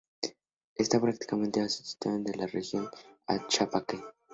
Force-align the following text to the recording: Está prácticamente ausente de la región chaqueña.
Está 0.73 0.99
prácticamente 0.99 1.61
ausente 1.61 2.31
de 2.31 2.35
la 2.35 2.47
región 2.47 2.89
chaqueña. 3.49 4.01